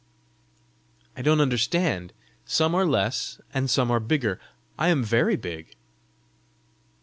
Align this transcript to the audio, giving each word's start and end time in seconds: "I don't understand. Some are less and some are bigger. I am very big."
"I 1.15 1.21
don't 1.21 1.39
understand. 1.41 2.11
Some 2.43 2.73
are 2.73 2.87
less 2.87 3.39
and 3.53 3.69
some 3.69 3.91
are 3.91 3.99
bigger. 3.99 4.41
I 4.75 4.87
am 4.87 5.03
very 5.03 5.35
big." 5.35 5.75